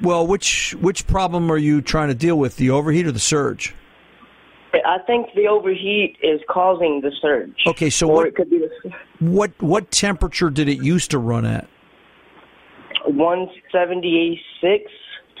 [0.00, 2.56] Well, which which problem are you trying to deal with?
[2.56, 3.74] The overheat or the surge?
[4.72, 7.54] I think the overheat is causing the surge.
[7.66, 11.18] Okay, so or what- it could be the What what temperature did it used to
[11.18, 11.68] run at?
[13.04, 14.90] 176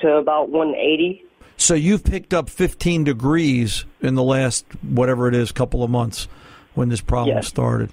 [0.02, 1.24] to about 180.
[1.56, 6.26] So you've picked up 15 degrees in the last whatever it is couple of months
[6.74, 7.48] when this problem Yes.
[7.48, 7.92] started.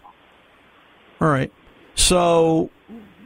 [1.22, 1.52] All right.
[1.98, 2.70] So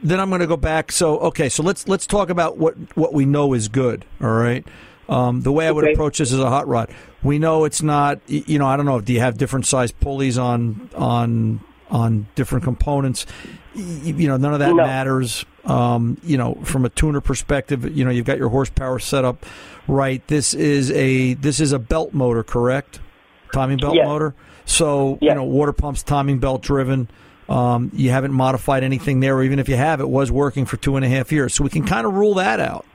[0.02, 0.90] then I'm going to go back.
[0.90, 4.04] So okay, so let's let's talk about what what we know is good.
[4.20, 4.66] All right.
[5.08, 5.92] Um, the way I would Okay.
[5.92, 6.90] approach this is a hot rod.
[7.22, 8.20] We know it's not.
[8.26, 9.00] You know, I don't know.
[9.00, 13.26] Do you have different size pulleys on on on different components?
[13.74, 14.82] You know, none of that No.
[14.82, 15.44] matters.
[15.64, 19.46] Um, you know, from a tuner perspective, you know, you've got your horsepower set up
[19.86, 20.26] right.
[20.26, 22.98] This is a this is a belt motor, correct?
[23.52, 24.04] Timing belt Yes.
[24.06, 24.34] motor.
[24.64, 27.08] So you know, water pumps, timing belt driven.
[27.48, 30.76] Um, you haven't modified anything there, or even if you have, it was working for
[30.76, 31.54] two and a half years.
[31.54, 32.86] So we can kind of rule that out.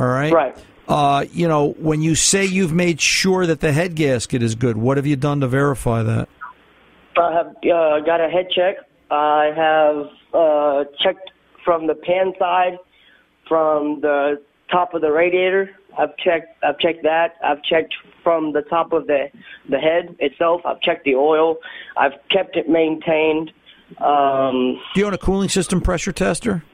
[0.00, 0.32] All right.
[0.32, 0.56] Right.
[0.88, 4.76] Uh, you know, when you say you've made sure that the head gasket is good,
[4.76, 6.28] what have you done to verify that?
[7.16, 8.76] I have uh, got a head check.
[9.10, 11.30] I have uh, checked
[11.64, 12.78] from the pan side,
[13.46, 15.70] from the top of the radiator.
[15.98, 16.56] I've checked.
[16.64, 17.36] I've checked that.
[17.44, 19.26] I've checked from the top of the
[19.68, 20.62] the head itself.
[20.64, 21.56] I've checked the oil.
[21.96, 23.52] I've kept it maintained.
[23.98, 26.64] Um, Do you own a cooling system pressure tester?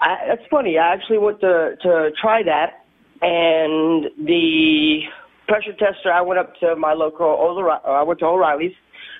[0.00, 0.78] I, it's funny.
[0.78, 2.84] I actually went to to try that,
[3.20, 5.00] and the
[5.46, 6.10] pressure tester.
[6.12, 7.26] I went up to my local.
[7.26, 8.72] O'Reilly- I went to O'Reilly's.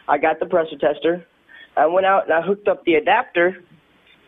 [0.08, 1.26] I got the pressure tester.
[1.76, 3.62] I went out and I hooked up the adapter,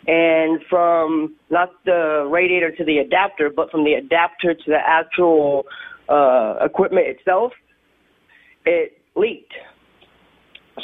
[0.07, 5.65] and from not the radiator to the adapter, but from the adapter to the actual
[6.09, 7.53] uh, equipment itself,
[8.67, 9.53] it leaked.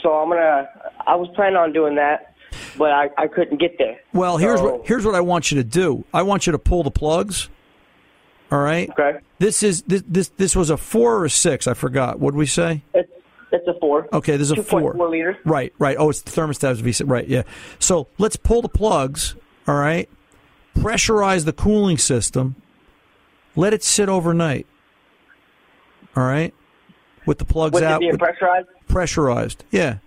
[0.03, 0.69] So I'm gonna.
[1.07, 2.35] I was planning on doing that,
[2.77, 3.99] but I, I couldn't get there.
[4.13, 6.05] Well, here's So- what here's what I want you to do.
[6.13, 7.49] I want you to pull the plugs.
[8.51, 8.89] All right.
[8.91, 9.19] Okay.
[9.39, 11.67] This is this this this was a four or a six.
[11.67, 12.19] I forgot.
[12.19, 12.83] What did we say?
[12.95, 13.11] It's
[13.53, 14.09] it's a four.
[14.13, 15.09] Okay, there's a 2.4 four.
[15.09, 15.39] liter.
[15.47, 15.97] Right, right.
[15.99, 17.09] Oh, it's the thermostat is V6.
[17.11, 17.43] Right, yeah.
[17.79, 19.37] So let's pull the plugs.
[19.67, 20.07] All right.
[20.77, 22.57] Pressurize the cooling system.
[23.57, 24.67] Let it sit overnight.
[26.15, 26.53] All right.
[27.27, 28.01] with the plugs With it out.
[28.01, 28.69] being with- pressurized?
[28.99, 29.65] Pressurized.
[29.71, 29.99] Yeah.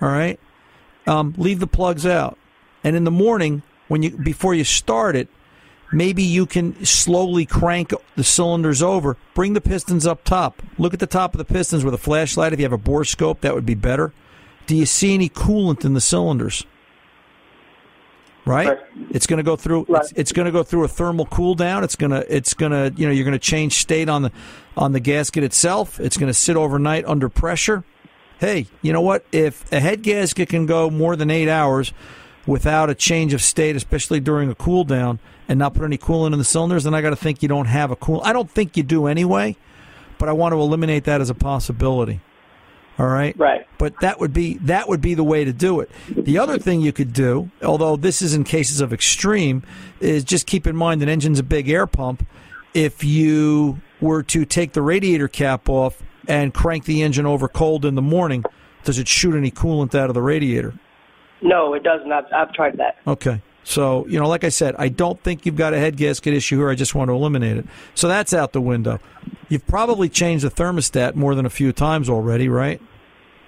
[0.00, 0.40] All right.
[1.06, 2.38] Um, leave the plugs out,
[2.82, 5.28] and in the morning when you before you start it,
[5.92, 9.18] maybe you can slowly crank the cylinders over.
[9.34, 10.62] Bring the pistons up top.
[10.78, 12.54] Look at the top of the pistons with a flashlight.
[12.54, 14.14] If you have a bore scope, that would be better.
[14.66, 16.64] Do you see any coolant in the cylinders?
[18.46, 18.68] Right.
[18.68, 18.78] Right.
[19.10, 19.84] It's going to go through.
[19.90, 20.02] Right.
[20.02, 21.84] It's, it's going to go through a thermal cool down.
[21.84, 22.34] It's going to.
[22.34, 22.98] It's going to.
[22.98, 24.32] You know, you're going to change state on the
[24.74, 26.00] on the gasket itself.
[26.00, 27.84] It's going to sit overnight under pressure.
[28.42, 29.24] Hey, you know what?
[29.30, 31.92] If a head gasket can go more than eight hours
[32.44, 36.32] without a change of state, especially during a cool down, and not put any coolant
[36.32, 38.20] in the cylinders, then I got to think you don't have a cool.
[38.24, 39.56] I don't think you do anyway,
[40.18, 42.20] but I want to eliminate that as a possibility.
[42.98, 43.38] All right.
[43.38, 43.64] Right.
[43.78, 45.88] But that would be that would be the way to do it.
[46.08, 49.62] The other thing you could do, although this is in cases of extreme,
[50.00, 52.26] is just keep in mind an engine's a big air pump.
[52.74, 57.84] If you were to take the radiator cap off and crank the engine over cold
[57.84, 58.44] in the morning,
[58.84, 60.74] does it shoot any coolant out of the radiator?
[61.40, 62.10] No, it doesn't.
[62.10, 62.98] I've, I've tried that.
[63.06, 63.42] Okay.
[63.64, 66.58] So, you know, like I said, I don't think you've got a head gasket issue
[66.58, 66.70] here.
[66.70, 67.66] I just want to eliminate it.
[67.94, 68.98] So that's out the window.
[69.48, 72.80] You've probably changed the thermostat more than a few times already, right?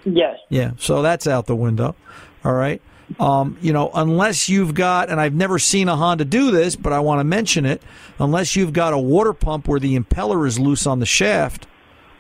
[0.05, 0.39] Yes.
[0.49, 0.73] Yeah.
[0.79, 1.97] So that's out the window.
[2.45, 2.81] All right.
[3.19, 6.93] Um, you know, unless you've got, and I've never seen a Honda do this, but
[6.93, 7.83] I want to mention it,
[8.19, 11.67] unless you've got a water pump where the impeller is loose on the shaft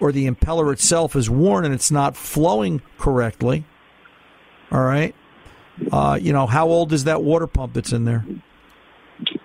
[0.00, 3.64] or the impeller itself is worn and it's not flowing correctly.
[4.70, 5.14] All right.
[5.90, 8.24] Uh, you know, how old is that water pump that's in there?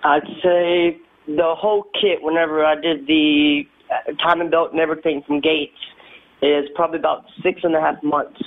[0.02, 5.40] I'd say the whole kit, whenever I did the uh, timing belt and everything from
[5.40, 5.76] Gates,
[6.42, 8.40] is probably about six and a half months.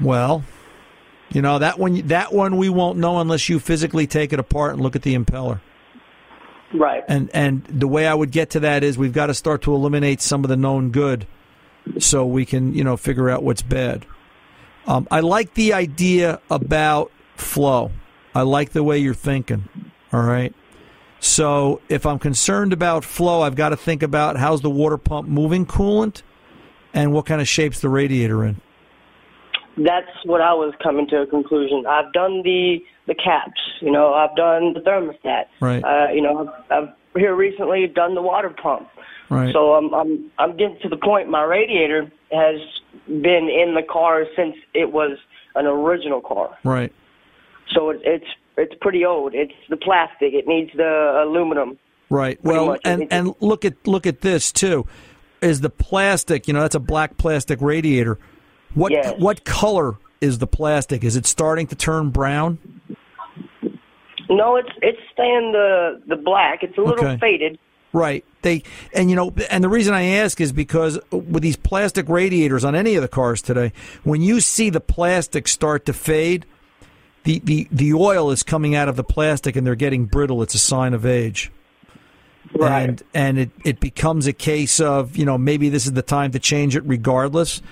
[0.00, 0.42] Well,
[1.30, 2.06] you know that one.
[2.08, 5.14] That one we won't know unless you physically take it apart and look at the
[5.14, 5.60] impeller.
[6.74, 7.04] Right.
[7.08, 9.74] And and the way I would get to that is we've got to start to
[9.74, 11.26] eliminate some of the known good,
[11.98, 14.06] so we can you know figure out what's bad.
[14.86, 17.92] Um, I like the idea about flow.
[18.34, 19.68] I like the way you're thinking.
[20.12, 20.54] All right.
[21.20, 25.28] So if I'm concerned about flow, I've got to think about how's the water pump
[25.28, 26.22] moving coolant,
[26.94, 28.60] and what kind of shapes the radiator in.
[29.76, 31.84] That's what I was coming to a conclusion.
[31.88, 35.44] I've done the the caps, you know, I've done the thermostat.
[35.60, 35.82] Right.
[35.82, 38.88] Uh, you know, I've, I've here recently done the water pump.
[39.28, 39.52] Right.
[39.52, 41.28] So I'm I'm I'm getting to the point.
[41.28, 42.60] My radiator has
[43.06, 45.18] been in the car since it was
[45.54, 46.56] an original car.
[46.64, 46.92] Right.
[47.74, 49.34] So it, it's it's pretty old.
[49.34, 50.34] It's the plastic.
[50.34, 51.78] It needs the aluminum.
[52.10, 52.38] Right.
[52.44, 54.86] Well, and and look at look at this too.
[55.40, 56.46] Is the plastic?
[56.46, 58.18] You know, that's a black plastic radiator.
[58.74, 59.14] What Yes.
[59.18, 61.04] what color is the plastic?
[61.04, 62.58] Is it starting to turn brown?
[64.36, 66.62] No, it's it's staying the the black.
[66.62, 67.18] It's a little Okay.
[67.18, 67.58] faded.
[67.92, 68.24] Right.
[68.42, 68.62] They
[68.94, 72.74] and you know, and the reason I ask is because with these plastic radiators on
[72.74, 73.72] any of the cars today,
[74.04, 76.46] when you see the plastic start to fade,
[77.24, 80.42] the the the oil is coming out of the plastic and they're getting brittle.
[80.42, 81.52] It's a sign of age.
[82.54, 82.88] Right.
[82.88, 86.32] And and it, it becomes a case of, you know, maybe this is the time
[86.32, 87.62] to change it regardless.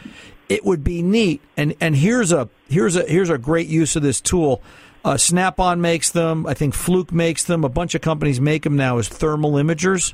[0.49, 1.41] It would be neat.
[1.57, 4.63] And and here's a here's a here's a great use of this tool.
[5.05, 6.47] Uh, Snap-on makes them.
[6.47, 7.65] I think Fluke makes them.
[7.65, 10.13] A bunch of companies make them now as thermal imagers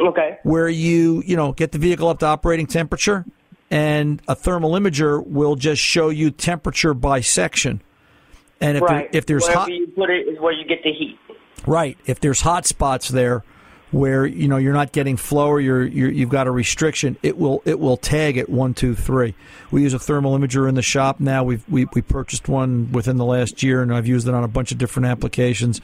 [0.00, 0.38] Okay.
[0.42, 3.24] where you you know get the vehicle up to operating temperature
[3.70, 7.80] and a thermal imager will just show you temperature by section
[8.60, 9.12] and if right.
[9.12, 11.16] there, if there's Wherever hot you put it is where you get the heat.
[11.64, 13.44] right if there's hot spots there
[13.90, 17.38] where you know you're not getting flow or you're, you're you've got a restriction it
[17.38, 19.34] will it will tag it one two three.
[19.70, 21.44] We use a thermal imager in the shop now.
[21.44, 24.48] We've we, we purchased one within the last year and I've used it on a
[24.48, 25.80] bunch of different applications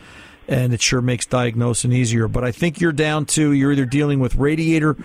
[0.48, 2.26] and it sure makes diagnosing easier.
[2.26, 4.96] But I think you're down to you're either dealing with radiator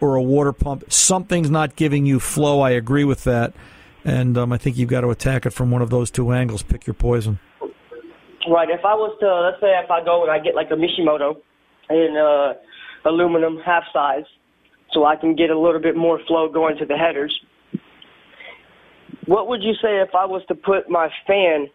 [0.00, 0.90] or a water pump.
[0.90, 2.60] Something's not giving you flow.
[2.60, 3.54] I agree with that.
[4.04, 6.62] And um, I think you've got to attack it from one of those two angles.
[6.62, 7.38] Pick your poison.
[8.48, 8.68] Right.
[8.68, 11.40] If I was to let's say if I go and I get like a Mishimoto
[11.90, 12.54] in uh,
[13.08, 14.24] aluminum half size,
[14.92, 17.38] so I can get a little bit more flow going to the headers.
[19.26, 21.68] What would you say if I was to put my fan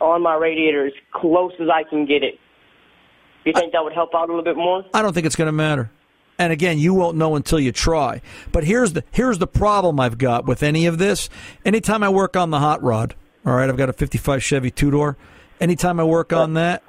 [0.00, 2.38] on my radiator as close as I can get it?
[3.44, 4.84] Do you think that would help out a little bit more?
[4.94, 5.90] I don't think it's going to matter.
[6.38, 8.20] And again, you won't know until you try.
[8.52, 11.28] But here's the here's the problem I've got with any of this.
[11.64, 14.90] Anytime I work on the hot rod, all right, I've got a 55 Chevy two
[14.90, 15.16] door.
[15.60, 16.82] Anytime I work on that,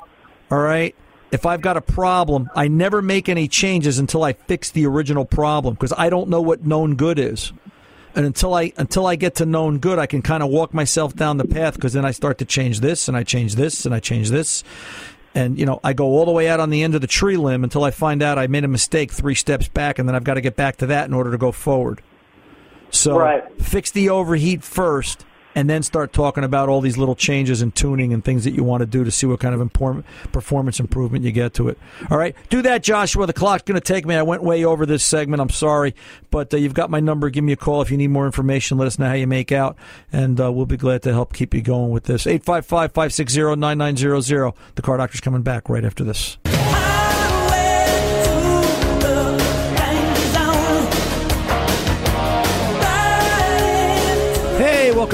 [0.50, 0.96] all right,
[1.34, 5.26] if I've got a problem, I never make any changes until I fix the original
[5.26, 7.52] problem because I don't know what known good is.
[8.16, 11.16] And until I until I get to known good, I can kind of walk myself
[11.16, 13.96] down the path because then I start to change this and I change this and
[13.96, 14.64] I change this
[15.36, 17.38] And you know, I go all the way out on the end of the tree
[17.38, 20.24] limb until I find out I made a mistake three steps back, and then I've
[20.24, 22.02] got to get back to that in order to go forward.
[22.92, 23.44] So Right.
[23.60, 28.14] fix the overheat first, and then start talking about all these little changes and tuning
[28.14, 29.74] and things that you want to do to see what kind of
[30.32, 31.78] performance improvement you get to it.
[32.10, 33.28] All right, do that, Joshua.
[33.28, 34.16] The clock's going to take me.
[34.16, 35.42] I went way over this segment.
[35.42, 35.96] I'm sorry,
[36.32, 37.30] but uh, you've got my number.
[37.30, 38.78] Give me a call if you need more information.
[38.78, 39.78] Let us know how you make out,
[40.12, 42.28] and uh, we'll be glad to help keep you going with this.
[42.28, 44.54] 855 560 9900.
[44.76, 46.38] The car doctor's coming back right after this.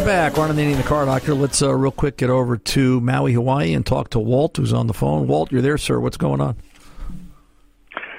[0.10, 0.38] Back.
[0.38, 1.36] Ron Ananian, the car doctor.
[1.36, 4.88] Let's uh, real quick get over to Maui, Hawaii, and talk to Walt, who's on
[4.88, 5.28] the phone.
[5.28, 6.00] Walt, you're there, sir.
[6.00, 6.56] What's going on?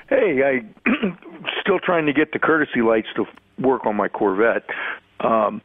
[0.09, 0.89] Hey, I
[1.61, 3.27] still trying to get the courtesy lights to
[3.59, 4.63] work on my Corvette.
[5.19, 5.63] Um,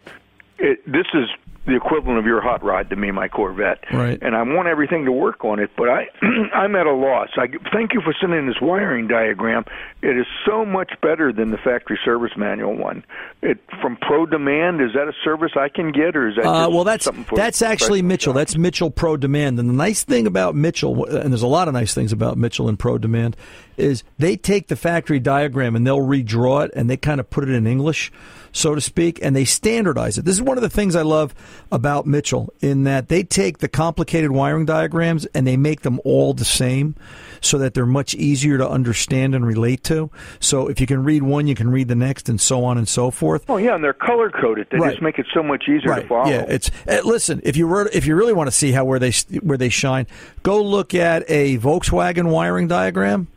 [0.57, 1.29] it, this is
[1.65, 3.83] the equivalent of your hot rod to me, my Corvette.
[3.91, 4.19] Right.
[4.21, 6.07] And I want everything to work on it, but I
[6.53, 7.29] I'm at a loss.
[7.37, 9.65] I thank you for sending this wiring diagram.
[10.01, 13.03] It is so much better than the factory service manual one.
[13.41, 16.83] It from ProDemand is that a service I can get, or is that Uh, well,
[16.83, 18.33] that's something for that's actually Mitchell.
[18.33, 19.59] That's Mitchell ProDemand.
[19.59, 22.69] And the nice thing about Mitchell, and there's a lot of nice things about Mitchell
[22.69, 23.33] and ProDemand,
[23.77, 27.43] is they take the factory diagram and they'll redraw it and they kind of put
[27.43, 28.11] it in English,
[28.55, 30.23] so to speak, and they standardize it.
[30.23, 31.35] This is one of the things I love
[31.73, 36.33] about Mitchell in that they take the complicated wiring diagrams and they make them all
[36.33, 36.95] the same
[37.41, 40.09] so that they're much easier to understand and relate to.
[40.39, 42.87] So if you can read one, you can read the next, and so on and
[42.87, 43.43] so forth.
[43.49, 44.67] Oh yeah, and they're color coded.
[44.71, 44.91] They Right.
[44.91, 46.29] just make it so much easier to follow.
[46.29, 47.41] Yeah, it's uh, listen.
[47.43, 50.07] If you were, if you really want to see how where they where they shine,
[50.43, 53.27] go look at a Volkswagen wiring diagram,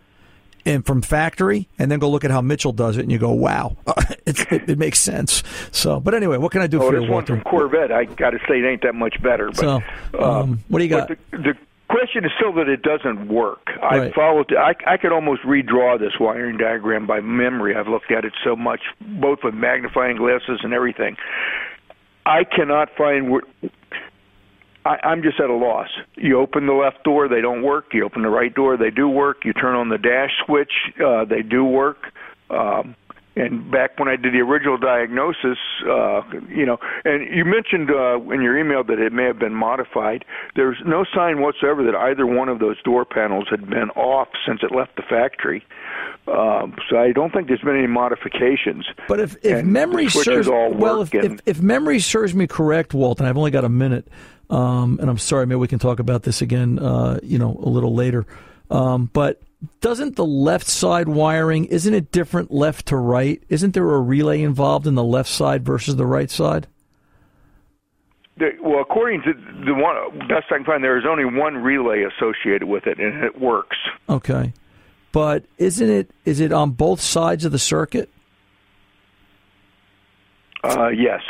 [0.68, 3.31] and from factory, and then go look at how Mitchell does it, and you go,
[3.33, 3.76] wow,
[4.26, 5.42] it's, it, it makes sense.
[5.72, 8.31] So, but anyway, what can I do oh, for you, one from Corvette, I got
[8.31, 9.48] to say, it ain't that much better.
[9.48, 9.83] But So,
[10.18, 11.09] um, what do you got?
[11.09, 11.54] The, the
[11.88, 13.70] question is still that it doesn't work.
[13.83, 14.14] I Right.
[14.14, 14.52] followed.
[14.54, 17.74] I, I could almost redraw this wiring diagram by memory.
[17.74, 21.16] I've looked at it so much, both with magnifying glasses and everything.
[22.26, 23.31] I cannot find.
[23.31, 23.42] where
[24.88, 25.88] I, I'm just at a loss.
[26.16, 27.87] You open the left door, they don't work.
[27.92, 29.44] You open the right door, they do work.
[29.44, 30.72] You turn on the dash switch,
[31.05, 31.98] uh, they do work.
[32.48, 32.96] Um,
[33.37, 38.18] and back when I did the original diagnosis, uh, you know, and you mentioned uh,
[38.33, 40.24] in your email that it may have been modified.
[40.57, 44.61] There's no sign whatsoever that either one of those door panels had been off since
[44.62, 45.64] it left the factory.
[46.27, 48.87] Um, so I don't think there's been any modifications.
[49.07, 53.20] But if, if memory serves all well, if, if, if memory serves me correct, Walt,
[53.20, 54.09] and I've only got a minute,
[54.50, 57.68] um, and I'm sorry, maybe we can talk about this again, uh, you know, a
[57.68, 58.26] little later.
[58.70, 59.42] Um, but
[59.80, 63.42] doesn't the left side wiring isn't it different left to right?
[63.48, 66.66] Isn't there a relay involved in the left side versus the right side?
[68.62, 69.32] Well, according to
[69.64, 73.24] the one best I can find, there is only one relay associated with it, and
[73.24, 73.76] it works.
[74.08, 74.52] Okay,
[75.11, 78.08] but isn't it is it on both sides of the circuit?
[80.62, 81.20] Uh, yes.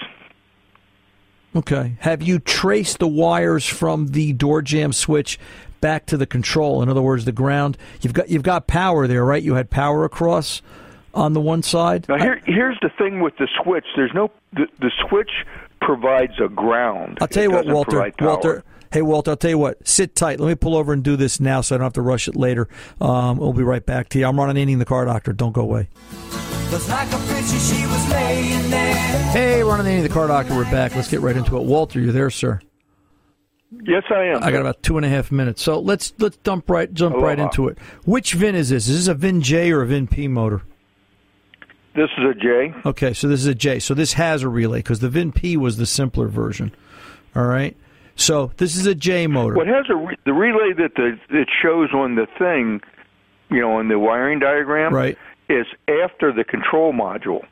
[1.57, 1.97] Okay.
[2.01, 5.39] Have you traced the wires from the door jamb switch
[5.81, 6.83] back to the control?
[6.83, 7.79] In other words, the ground.
[8.01, 9.43] You've got you've got power there, right?
[9.43, 10.63] You had power across
[11.15, 12.09] on the one side.
[12.09, 13.87] Now here, here's the thing with the switch.
[13.97, 15.31] There's no the, the switch
[15.81, 17.19] provides a ground.
[17.21, 18.13] I'll tell you It what, Walter.
[18.21, 18.65] Walter.
[18.91, 19.33] Hey, Walter.
[19.33, 19.87] I'll tell you what.
[19.87, 20.41] Sit tight.
[20.41, 22.37] Let me pull over and do this now, so I don't have to rush it
[22.37, 22.69] later.
[23.01, 24.27] Um, we'll be right back to you.
[24.27, 25.33] I'm Ron Ananian, the car doctor.
[25.33, 25.89] Don't go away.
[26.73, 28.95] Like a picture she was laying there.
[29.33, 30.55] Hey, Ron Ananian, the car doctor.
[30.55, 30.95] We're back.
[30.95, 31.63] Let's get right into it.
[31.65, 32.61] Walter, you're there, sir.
[33.85, 34.43] Yes, I am.
[34.43, 37.39] I got about two and a half minutes, so let's let's dump right jump right
[37.39, 37.79] into it.
[38.07, 38.89] Which VIN is this?
[38.89, 40.63] Is this a VIN J or a VIN P motor?
[41.95, 42.73] This is a J.
[42.87, 43.79] Okay, so this is a J.
[43.79, 46.75] So this has a relay because the VIN P was the simpler version.
[47.37, 47.77] All right.
[48.17, 49.55] So this is a J motor.
[49.57, 52.81] What has a re- the relay that the it shows on the thing,
[53.51, 55.19] you know, on the wiring diagram, Right.
[55.49, 57.45] Is after the control module.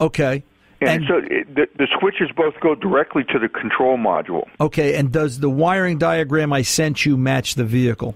[0.00, 0.44] Okay.
[0.80, 4.44] And, And- so it, the, the switches both go directly to the control module.
[4.60, 8.14] Okay, and does the wiring diagram I sent you match the vehicle?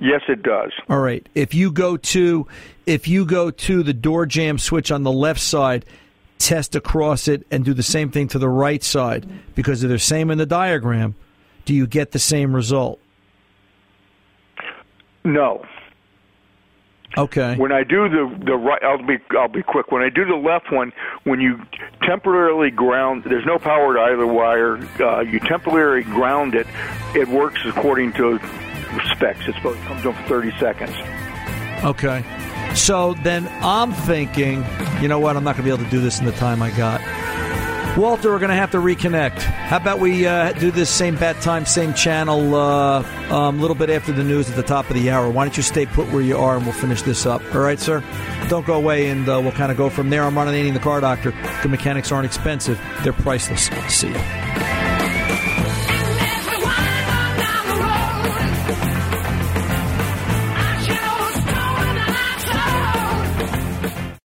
[0.00, 0.72] Yes, it does.
[0.88, 1.26] All right.
[1.34, 2.46] If you go to
[2.86, 5.84] if you go to the door jamb switch on the left side,
[6.38, 9.98] test across it and do the same thing to the right side because they're the
[9.98, 11.14] same in the diagram,
[11.66, 12.98] do you get the same result?
[15.24, 15.64] No.
[17.18, 17.56] Okay.
[17.56, 19.90] When I do the the right, I'll be I'll be quick.
[19.90, 20.92] When I do the left one,
[21.24, 21.60] when you
[22.02, 24.76] temporarily ground, there's no power to either wire.
[25.00, 26.66] Uh, you temporarily ground it.
[27.14, 28.38] It works according to
[29.12, 29.40] specs.
[29.46, 30.94] It's supposed to comes on for 30 seconds.
[31.84, 32.24] Okay.
[32.74, 34.64] So then I'm thinking,
[35.00, 35.36] you know what?
[35.36, 37.00] I'm not going to be able to do this in the time I got.
[37.96, 39.40] Walter, we're going to have to reconnect.
[39.40, 43.74] How about we uh, do this same bat time, same channel, a uh, um, little
[43.74, 45.28] bit after the news at the top of the hour?
[45.28, 47.42] Why don't you stay put where you are and we'll finish this up?
[47.52, 48.02] All right, sir?
[48.48, 50.22] Don't go away and uh, we'll kind of go from there.
[50.22, 51.32] I'm Ron Ananian the car doctor.
[51.62, 53.66] Good mechanics aren't expensive, they're priceless.
[53.88, 54.79] See you.